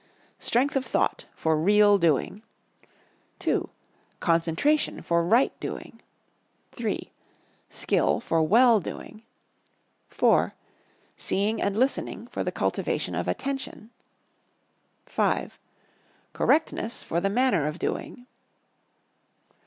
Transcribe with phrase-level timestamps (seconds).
[0.39, 2.41] Strength of thought for Real doing.
[3.45, 3.65] II.
[4.19, 6.01] Concentration for Right doing.
[6.75, 7.11] III.
[7.69, 9.21] Skill for Well doing.
[10.09, 10.53] IV.
[11.17, 13.91] Seeing and listening for the cultivation of Attention.
[15.07, 15.51] V.
[16.33, 18.25] Correctness for the Manner of doing.